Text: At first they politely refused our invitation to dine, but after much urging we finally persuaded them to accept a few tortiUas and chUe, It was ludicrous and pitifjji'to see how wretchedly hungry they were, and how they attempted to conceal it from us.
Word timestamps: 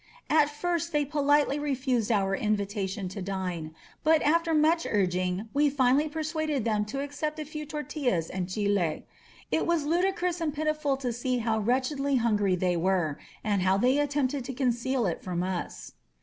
At 0.31 0.49
first 0.49 0.91
they 0.91 1.05
politely 1.05 1.59
refused 1.59 2.11
our 2.11 2.35
invitation 2.35 3.07
to 3.09 3.21
dine, 3.21 3.75
but 4.03 4.23
after 4.23 4.51
much 4.51 4.87
urging 4.89 5.47
we 5.53 5.69
finally 5.69 6.09
persuaded 6.09 6.65
them 6.65 6.85
to 6.85 7.01
accept 7.01 7.37
a 7.39 7.45
few 7.45 7.67
tortiUas 7.67 8.27
and 8.33 8.47
chUe, 8.49 9.03
It 9.51 9.67
was 9.67 9.85
ludicrous 9.85 10.41
and 10.41 10.55
pitifjji'to 10.55 11.13
see 11.13 11.37
how 11.37 11.59
wretchedly 11.59 12.15
hungry 12.15 12.55
they 12.55 12.75
were, 12.75 13.19
and 13.43 13.61
how 13.61 13.77
they 13.77 13.99
attempted 13.99 14.43
to 14.45 14.55
conceal 14.55 15.05
it 15.05 15.21
from 15.21 15.43
us. 15.43 15.91